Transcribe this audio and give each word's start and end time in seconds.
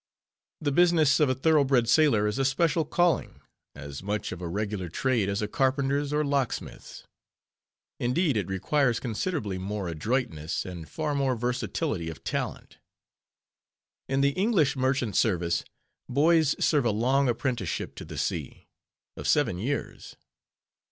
The 0.61 0.71
business 0.71 1.19
of 1.19 1.29
a 1.29 1.35
thorough 1.35 1.63
bred 1.63 1.87
sailor 1.87 2.25
is 2.25 2.39
a 2.39 2.43
special 2.43 2.85
calling, 2.85 3.39
as 3.75 4.01
much 4.01 4.31
of 4.31 4.41
a 4.41 4.47
regular 4.47 4.89
trade 4.89 5.29
as 5.29 5.43
a 5.43 5.47
carpenter's 5.47 6.11
or 6.11 6.25
locksmith's. 6.25 7.03
Indeed, 7.99 8.35
it 8.35 8.47
requires 8.47 8.99
considerably 8.99 9.59
more 9.59 9.87
adroitness, 9.89 10.65
and 10.65 10.89
far 10.89 11.13
more 11.13 11.35
versatility 11.35 12.09
of 12.09 12.23
talent. 12.23 12.79
In 14.09 14.21
the 14.21 14.29
English 14.31 14.75
merchant 14.75 15.15
service 15.17 15.63
boys 16.09 16.55
serve 16.59 16.85
a 16.85 16.89
long 16.89 17.29
apprenticeship 17.29 17.93
to 17.97 18.03
the 18.03 18.17
sea, 18.17 18.69
of 19.15 19.27
seven 19.27 19.59
years. 19.59 20.15